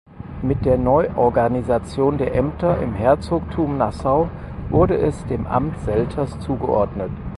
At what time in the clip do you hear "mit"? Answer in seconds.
0.41-0.65